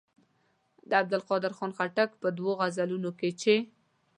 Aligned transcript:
د 0.89 0.91
عبدالقادر 1.01 1.51
خان 1.57 1.71
خټک 1.77 2.09
په 2.21 2.27
دوو 2.37 2.51
غزلونو 2.59 3.09
کې 3.19 3.29
چې. 3.41 3.55